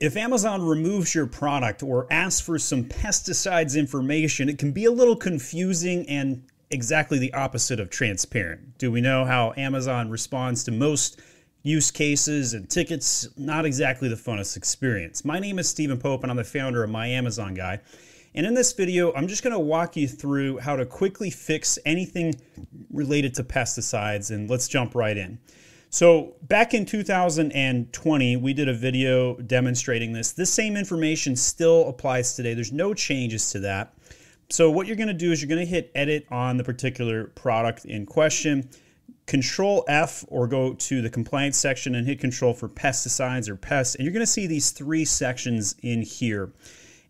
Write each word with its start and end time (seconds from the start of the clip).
If 0.00 0.16
Amazon 0.16 0.62
removes 0.62 1.14
your 1.14 1.26
product 1.26 1.82
or 1.82 2.06
asks 2.10 2.40
for 2.40 2.58
some 2.58 2.84
pesticides 2.84 3.78
information, 3.78 4.48
it 4.48 4.56
can 4.56 4.72
be 4.72 4.86
a 4.86 4.90
little 4.90 5.14
confusing 5.14 6.08
and 6.08 6.42
exactly 6.70 7.18
the 7.18 7.34
opposite 7.34 7.78
of 7.78 7.90
transparent. 7.90 8.78
Do 8.78 8.90
we 8.90 9.02
know 9.02 9.26
how 9.26 9.52
Amazon 9.58 10.08
responds 10.08 10.64
to 10.64 10.70
most 10.70 11.20
use 11.64 11.90
cases 11.90 12.54
and 12.54 12.70
tickets? 12.70 13.28
Not 13.36 13.66
exactly 13.66 14.08
the 14.08 14.16
funnest 14.16 14.56
experience. 14.56 15.22
My 15.22 15.38
name 15.38 15.58
is 15.58 15.68
Steven 15.68 15.98
Pope 15.98 16.22
and 16.22 16.30
I'm 16.30 16.38
the 16.38 16.44
founder 16.44 16.82
of 16.82 16.88
My 16.88 17.06
Amazon 17.08 17.52
Guy. 17.52 17.78
And 18.34 18.46
in 18.46 18.54
this 18.54 18.72
video, 18.72 19.12
I'm 19.12 19.28
just 19.28 19.42
going 19.42 19.52
to 19.52 19.58
walk 19.58 19.96
you 19.96 20.08
through 20.08 20.60
how 20.60 20.76
to 20.76 20.86
quickly 20.86 21.28
fix 21.28 21.78
anything 21.84 22.40
related 22.90 23.34
to 23.34 23.44
pesticides 23.44 24.30
and 24.30 24.48
let's 24.48 24.66
jump 24.66 24.94
right 24.94 25.18
in. 25.18 25.38
So 25.92 26.36
back 26.42 26.72
in 26.72 26.86
2020, 26.86 28.36
we 28.36 28.54
did 28.54 28.68
a 28.68 28.72
video 28.72 29.34
demonstrating 29.34 30.12
this. 30.12 30.30
This 30.30 30.52
same 30.52 30.76
information 30.76 31.34
still 31.34 31.88
applies 31.88 32.36
today. 32.36 32.54
There's 32.54 32.70
no 32.70 32.94
changes 32.94 33.50
to 33.50 33.58
that. 33.60 33.92
So 34.50 34.70
what 34.70 34.86
you're 34.86 34.96
going 34.96 35.08
to 35.08 35.14
do 35.14 35.32
is 35.32 35.42
you're 35.42 35.48
going 35.48 35.66
to 35.66 35.70
hit 35.70 35.90
edit 35.96 36.26
on 36.30 36.56
the 36.56 36.64
particular 36.64 37.24
product 37.24 37.84
in 37.86 38.06
question. 38.06 38.70
Control 39.26 39.84
F 39.88 40.24
or 40.28 40.46
go 40.46 40.74
to 40.74 41.02
the 41.02 41.10
compliance 41.10 41.58
section 41.58 41.96
and 41.96 42.06
hit 42.06 42.20
control 42.20 42.54
for 42.54 42.68
pesticides 42.68 43.48
or 43.48 43.56
pests. 43.56 43.96
And 43.96 44.04
you're 44.04 44.12
going 44.12 44.20
to 44.20 44.30
see 44.30 44.46
these 44.46 44.70
three 44.70 45.04
sections 45.04 45.74
in 45.82 46.02
here. 46.02 46.52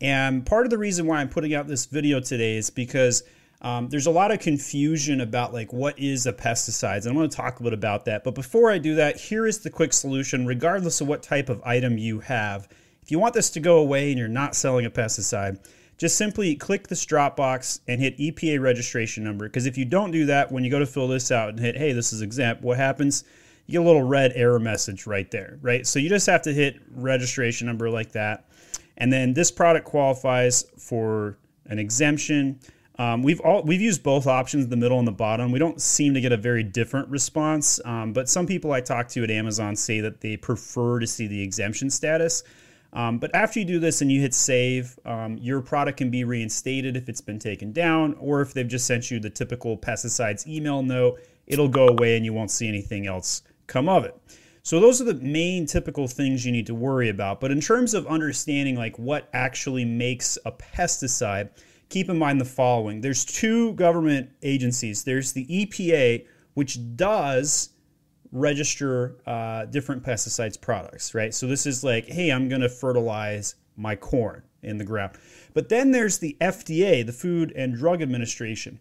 And 0.00 0.44
part 0.44 0.66
of 0.66 0.70
the 0.70 0.78
reason 0.78 1.06
why 1.06 1.20
I'm 1.20 1.28
putting 1.28 1.54
out 1.54 1.68
this 1.68 1.86
video 1.86 2.18
today 2.18 2.56
is 2.56 2.70
because 2.70 3.22
um, 3.64 3.88
there's 3.88 4.06
a 4.06 4.10
lot 4.10 4.30
of 4.30 4.40
confusion 4.40 5.22
about 5.22 5.54
like 5.54 5.72
what 5.72 5.98
is 5.98 6.26
a 6.26 6.32
pesticide. 6.34 6.98
And 6.98 7.06
I'm 7.06 7.14
going 7.14 7.30
to 7.30 7.34
talk 7.34 7.58
a 7.58 7.62
bit 7.62 7.72
about 7.72 8.04
that. 8.04 8.22
But 8.22 8.34
before 8.34 8.70
I 8.70 8.76
do 8.76 8.94
that, 8.96 9.16
here 9.16 9.46
is 9.46 9.60
the 9.60 9.70
quick 9.70 9.94
solution, 9.94 10.44
regardless 10.44 11.00
of 11.00 11.08
what 11.08 11.22
type 11.22 11.48
of 11.48 11.62
item 11.64 11.96
you 11.96 12.20
have. 12.20 12.68
If 13.02 13.10
you 13.10 13.18
want 13.18 13.32
this 13.32 13.48
to 13.50 13.60
go 13.60 13.78
away 13.78 14.10
and 14.10 14.18
you're 14.18 14.28
not 14.28 14.54
selling 14.54 14.84
a 14.84 14.90
pesticide, 14.90 15.66
just 15.96 16.18
simply 16.18 16.54
click 16.56 16.88
this 16.88 17.04
drop 17.06 17.36
box 17.36 17.80
and 17.88 18.02
hit 18.02 18.18
EPA 18.18 18.60
registration 18.60 19.24
number. 19.24 19.46
Because 19.46 19.64
if 19.64 19.78
you 19.78 19.86
don't 19.86 20.10
do 20.10 20.26
that, 20.26 20.52
when 20.52 20.62
you 20.62 20.70
go 20.70 20.78
to 20.78 20.86
fill 20.86 21.08
this 21.08 21.32
out 21.32 21.48
and 21.48 21.58
hit, 21.58 21.74
hey, 21.74 21.92
this 21.92 22.12
is 22.12 22.20
exempt, 22.20 22.62
what 22.62 22.76
happens? 22.76 23.24
You 23.66 23.72
get 23.72 23.82
a 23.82 23.86
little 23.86 24.02
red 24.02 24.32
error 24.34 24.60
message 24.60 25.06
right 25.06 25.30
there, 25.30 25.58
right? 25.62 25.86
So 25.86 25.98
you 25.98 26.10
just 26.10 26.26
have 26.26 26.42
to 26.42 26.52
hit 26.52 26.82
registration 26.90 27.66
number 27.66 27.88
like 27.88 28.12
that. 28.12 28.46
And 28.98 29.10
then 29.10 29.32
this 29.32 29.50
product 29.50 29.86
qualifies 29.86 30.66
for 30.76 31.38
an 31.66 31.78
exemption. 31.78 32.60
Um, 32.98 33.22
we've 33.22 33.40
all 33.40 33.62
we've 33.62 33.80
used 33.80 34.02
both 34.02 34.26
options, 34.26 34.68
the 34.68 34.76
middle 34.76 34.98
and 34.98 35.08
the 35.08 35.12
bottom. 35.12 35.50
We 35.50 35.58
don't 35.58 35.80
seem 35.80 36.14
to 36.14 36.20
get 36.20 36.32
a 36.32 36.36
very 36.36 36.62
different 36.62 37.08
response, 37.08 37.80
um, 37.84 38.12
but 38.12 38.28
some 38.28 38.46
people 38.46 38.72
I 38.72 38.80
talk 38.80 39.08
to 39.08 39.24
at 39.24 39.30
Amazon 39.30 39.74
say 39.74 40.00
that 40.00 40.20
they 40.20 40.36
prefer 40.36 41.00
to 41.00 41.06
see 41.06 41.26
the 41.26 41.42
exemption 41.42 41.90
status. 41.90 42.44
Um, 42.92 43.18
but 43.18 43.34
after 43.34 43.58
you 43.58 43.64
do 43.64 43.80
this 43.80 44.00
and 44.02 44.12
you 44.12 44.20
hit 44.20 44.32
save, 44.32 44.96
um, 45.04 45.36
your 45.38 45.60
product 45.60 45.98
can 45.98 46.10
be 46.10 46.22
reinstated 46.22 46.96
if 46.96 47.08
it's 47.08 47.20
been 47.20 47.40
taken 47.40 47.72
down, 47.72 48.14
or 48.20 48.40
if 48.40 48.54
they've 48.54 48.68
just 48.68 48.86
sent 48.86 49.10
you 49.10 49.18
the 49.18 49.30
typical 49.30 49.76
pesticides 49.76 50.46
email 50.46 50.80
note, 50.80 51.18
it'll 51.48 51.68
go 51.68 51.88
away 51.88 52.16
and 52.16 52.24
you 52.24 52.32
won't 52.32 52.52
see 52.52 52.68
anything 52.68 53.08
else 53.08 53.42
come 53.66 53.88
of 53.88 54.04
it. 54.04 54.16
So 54.62 54.78
those 54.80 55.00
are 55.00 55.04
the 55.04 55.14
main 55.14 55.66
typical 55.66 56.06
things 56.06 56.46
you 56.46 56.52
need 56.52 56.66
to 56.66 56.74
worry 56.74 57.08
about. 57.08 57.40
But 57.40 57.50
in 57.50 57.60
terms 57.60 57.92
of 57.92 58.06
understanding 58.06 58.76
like 58.76 58.96
what 58.98 59.28
actually 59.32 59.84
makes 59.84 60.38
a 60.46 60.52
pesticide 60.52 61.50
keep 61.88 62.08
in 62.08 62.18
mind 62.18 62.40
the 62.40 62.44
following 62.44 63.00
there's 63.00 63.24
two 63.24 63.72
government 63.74 64.30
agencies 64.42 65.04
there's 65.04 65.32
the 65.32 65.46
EPA, 65.46 66.26
which 66.54 66.78
does 66.96 67.74
register 68.34 69.16
uh, 69.26 69.64
different 69.66 70.02
pesticides 70.02 70.60
products, 70.60 71.14
right? 71.14 71.32
So 71.32 71.46
this 71.46 71.66
is 71.66 71.84
like, 71.84 72.06
hey, 72.06 72.30
I'm 72.30 72.48
going 72.48 72.60
to 72.60 72.68
fertilize 72.68 73.54
my 73.76 73.94
corn 73.96 74.42
in 74.62 74.76
the 74.76 74.84
ground. 74.84 75.16
But 75.54 75.68
then 75.68 75.92
there's 75.92 76.18
the 76.18 76.36
FDA, 76.40 77.06
the 77.06 77.12
Food 77.12 77.52
and 77.54 77.76
Drug 77.76 78.02
Administration. 78.02 78.80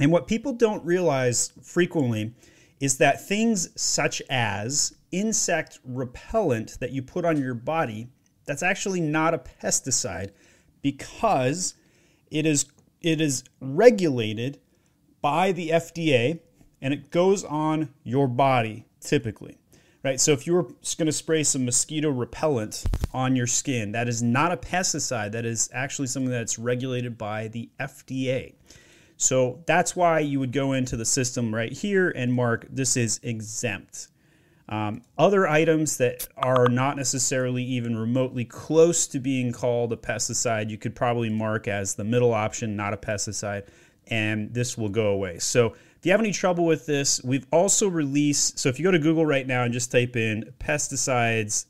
And 0.00 0.10
what 0.10 0.26
people 0.26 0.52
don't 0.52 0.84
realize 0.84 1.52
frequently 1.62 2.34
is 2.80 2.98
that 2.98 3.26
things 3.26 3.68
such 3.80 4.20
as 4.28 4.96
insect 5.12 5.78
repellent 5.84 6.80
that 6.80 6.90
you 6.90 7.00
put 7.00 7.24
on 7.24 7.40
your 7.40 7.54
body, 7.54 8.08
that's 8.44 8.62
actually 8.64 9.00
not 9.00 9.34
a 9.34 9.38
pesticide 9.38 10.30
because 10.82 11.74
it 12.34 12.44
is 12.44 12.66
it 13.00 13.20
is 13.20 13.44
regulated 13.60 14.58
by 15.22 15.52
the 15.52 15.70
FDA 15.70 16.40
and 16.82 16.92
it 16.92 17.10
goes 17.10 17.44
on 17.44 17.90
your 18.02 18.28
body 18.28 18.86
typically. 19.00 19.56
Right? 20.02 20.20
So 20.20 20.32
if 20.32 20.46
you 20.46 20.52
were 20.52 20.64
going 20.64 21.06
to 21.06 21.12
spray 21.12 21.44
some 21.44 21.64
mosquito 21.64 22.10
repellent 22.10 22.84
on 23.14 23.36
your 23.36 23.46
skin, 23.46 23.92
that 23.92 24.06
is 24.06 24.22
not 24.22 24.52
a 24.52 24.56
pesticide. 24.58 25.32
That 25.32 25.46
is 25.46 25.70
actually 25.72 26.08
something 26.08 26.30
that's 26.30 26.58
regulated 26.58 27.16
by 27.16 27.48
the 27.48 27.70
FDA. 27.80 28.54
So 29.16 29.62
that's 29.66 29.96
why 29.96 30.18
you 30.18 30.40
would 30.40 30.52
go 30.52 30.72
into 30.72 30.98
the 30.98 31.06
system 31.06 31.54
right 31.54 31.72
here 31.72 32.10
and 32.10 32.34
mark 32.34 32.66
this 32.68 32.98
is 32.98 33.18
exempt. 33.22 34.08
Um, 34.68 35.02
other 35.18 35.46
items 35.46 35.98
that 35.98 36.26
are 36.36 36.68
not 36.68 36.96
necessarily 36.96 37.62
even 37.62 37.96
remotely 37.96 38.44
close 38.44 39.06
to 39.08 39.20
being 39.20 39.52
called 39.52 39.92
a 39.92 39.96
pesticide, 39.96 40.70
you 40.70 40.78
could 40.78 40.94
probably 40.94 41.28
mark 41.28 41.68
as 41.68 41.94
the 41.94 42.04
middle 42.04 42.32
option, 42.32 42.74
not 42.74 42.94
a 42.94 42.96
pesticide, 42.96 43.66
and 44.06 44.52
this 44.54 44.78
will 44.78 44.88
go 44.88 45.08
away. 45.08 45.38
So 45.38 45.74
if 45.98 46.06
you 46.06 46.12
have 46.12 46.20
any 46.20 46.32
trouble 46.32 46.64
with 46.64 46.86
this, 46.86 47.22
we've 47.24 47.46
also 47.50 47.88
released. 47.88 48.58
So 48.58 48.68
if 48.68 48.78
you 48.78 48.84
go 48.84 48.90
to 48.90 48.98
Google 48.98 49.26
right 49.26 49.46
now 49.46 49.64
and 49.64 49.72
just 49.72 49.92
type 49.92 50.16
in 50.16 50.52
pesticides 50.58 51.66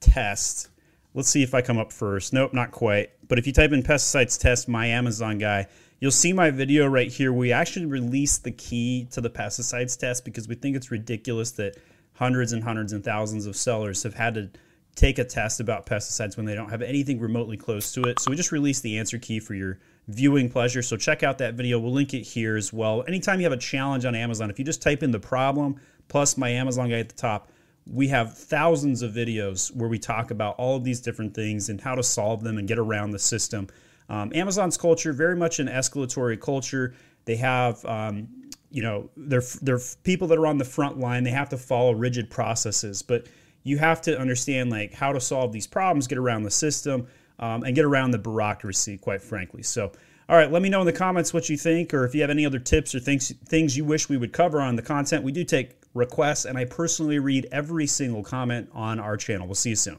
test, 0.00 0.70
let's 1.14 1.28
see 1.28 1.42
if 1.42 1.54
I 1.54 1.62
come 1.62 1.78
up 1.78 1.92
first. 1.92 2.32
Nope, 2.32 2.52
not 2.52 2.72
quite. 2.72 3.10
But 3.28 3.38
if 3.38 3.46
you 3.46 3.52
type 3.52 3.72
in 3.72 3.82
pesticides 3.82 4.40
test, 4.40 4.68
my 4.68 4.86
Amazon 4.86 5.38
guy, 5.38 5.66
you'll 6.00 6.10
see 6.10 6.32
my 6.32 6.50
video 6.50 6.86
right 6.86 7.10
here. 7.10 7.32
We 7.32 7.52
actually 7.52 7.86
released 7.86 8.44
the 8.44 8.52
key 8.52 9.06
to 9.12 9.20
the 9.20 9.30
pesticides 9.30 9.98
test 9.98 10.24
because 10.24 10.48
we 10.48 10.54
think 10.56 10.76
it's 10.76 10.90
ridiculous 10.90 11.52
that 11.52 11.76
hundreds 12.18 12.52
and 12.52 12.64
hundreds 12.64 12.92
and 12.92 13.04
thousands 13.04 13.46
of 13.46 13.54
sellers 13.54 14.02
have 14.02 14.14
had 14.14 14.34
to 14.34 14.50
take 14.96 15.20
a 15.20 15.24
test 15.24 15.60
about 15.60 15.86
pesticides 15.86 16.36
when 16.36 16.44
they 16.44 16.56
don't 16.56 16.70
have 16.70 16.82
anything 16.82 17.20
remotely 17.20 17.56
close 17.56 17.92
to 17.92 18.02
it. 18.02 18.18
So 18.18 18.30
we 18.30 18.36
just 18.36 18.50
released 18.50 18.82
the 18.82 18.98
answer 18.98 19.18
key 19.18 19.38
for 19.38 19.54
your 19.54 19.78
viewing 20.08 20.50
pleasure. 20.50 20.82
So 20.82 20.96
check 20.96 21.22
out 21.22 21.38
that 21.38 21.54
video. 21.54 21.78
We'll 21.78 21.92
link 21.92 22.14
it 22.14 22.22
here 22.22 22.56
as 22.56 22.72
well. 22.72 23.04
Anytime 23.06 23.38
you 23.38 23.44
have 23.44 23.52
a 23.52 23.56
challenge 23.56 24.04
on 24.04 24.16
Amazon, 24.16 24.50
if 24.50 24.58
you 24.58 24.64
just 24.64 24.82
type 24.82 25.04
in 25.04 25.12
the 25.12 25.20
problem 25.20 25.80
plus 26.08 26.36
my 26.36 26.48
Amazon 26.48 26.90
guy 26.90 26.98
at 26.98 27.08
the 27.08 27.14
top, 27.14 27.52
we 27.86 28.08
have 28.08 28.36
thousands 28.36 29.02
of 29.02 29.12
videos 29.12 29.72
where 29.74 29.88
we 29.88 29.98
talk 30.00 30.32
about 30.32 30.56
all 30.56 30.74
of 30.74 30.82
these 30.82 31.00
different 31.00 31.34
things 31.34 31.68
and 31.68 31.80
how 31.80 31.94
to 31.94 32.02
solve 32.02 32.42
them 32.42 32.58
and 32.58 32.66
get 32.66 32.80
around 32.80 33.12
the 33.12 33.18
system. 33.18 33.68
Um, 34.08 34.32
Amazon's 34.34 34.76
culture, 34.76 35.12
very 35.12 35.36
much 35.36 35.60
an 35.60 35.68
escalatory 35.68 36.40
culture. 36.40 36.94
They 37.26 37.36
have 37.36 37.84
um, 37.84 38.28
you 38.70 38.82
know 38.82 39.10
they're 39.16 39.42
they're 39.62 39.80
people 40.04 40.28
that 40.28 40.38
are 40.38 40.46
on 40.46 40.58
the 40.58 40.64
front 40.64 40.98
line 40.98 41.24
they 41.24 41.30
have 41.30 41.48
to 41.48 41.56
follow 41.56 41.92
rigid 41.92 42.28
processes 42.30 43.02
but 43.02 43.26
you 43.62 43.78
have 43.78 44.00
to 44.00 44.18
understand 44.18 44.70
like 44.70 44.92
how 44.94 45.12
to 45.12 45.20
solve 45.20 45.52
these 45.52 45.66
problems 45.66 46.06
get 46.06 46.18
around 46.18 46.42
the 46.42 46.50
system 46.50 47.06
um, 47.38 47.62
and 47.62 47.74
get 47.74 47.84
around 47.84 48.10
the 48.10 48.18
bureaucracy 48.18 48.98
quite 48.98 49.22
frankly. 49.22 49.62
So 49.62 49.92
all 50.28 50.36
right 50.36 50.50
let 50.50 50.62
me 50.62 50.68
know 50.68 50.80
in 50.80 50.86
the 50.86 50.92
comments 50.92 51.32
what 51.32 51.48
you 51.48 51.56
think 51.56 51.94
or 51.94 52.04
if 52.04 52.14
you 52.14 52.20
have 52.20 52.30
any 52.30 52.44
other 52.44 52.58
tips 52.58 52.94
or 52.94 53.00
things 53.00 53.32
things 53.46 53.76
you 53.76 53.84
wish 53.84 54.08
we 54.08 54.16
would 54.16 54.32
cover 54.32 54.60
on 54.60 54.76
the 54.76 54.82
content. 54.82 55.24
We 55.24 55.32
do 55.32 55.44
take 55.44 55.76
requests 55.94 56.44
and 56.44 56.58
i 56.58 56.64
personally 56.64 57.18
read 57.18 57.48
every 57.50 57.86
single 57.86 58.22
comment 58.22 58.68
on 58.72 59.00
our 59.00 59.16
channel. 59.16 59.46
We'll 59.46 59.54
see 59.54 59.70
you 59.70 59.76
soon 59.76 59.98